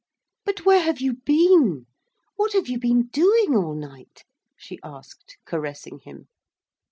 'But 0.45 0.65
where 0.65 0.81
have 0.81 0.99
you 0.99 1.13
been? 1.23 1.85
What 2.35 2.53
have 2.53 2.67
you 2.67 2.79
been 2.79 3.09
doing 3.09 3.55
all 3.55 3.75
night?' 3.75 4.23
she 4.57 4.79
asked, 4.83 5.37
caressing 5.45 5.99
him. 5.99 6.27